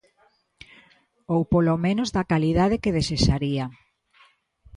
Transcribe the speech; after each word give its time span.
Ou 1.33 1.41
polo 1.53 1.75
menos 1.85 2.09
da 2.15 2.27
calidade 2.31 2.81
que 2.83 2.95
desexaría. 2.97 3.65